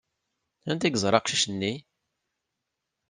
[0.69, 1.73] Anda ay yeẓra aqcic-nni?